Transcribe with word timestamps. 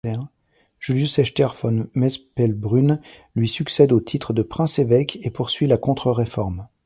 Julius 0.79 1.19
Echter 1.19 1.49
von 1.53 1.85
Mespelbrunn 1.93 3.01
lui 3.35 3.47
succède 3.47 3.91
au 3.91 3.99
titre 3.99 4.33
de 4.33 4.41
prince-évêque 4.41 5.19
et 5.21 5.29
poursuit 5.29 5.67
la 5.67 5.77
Contre-Réforme. 5.77 6.67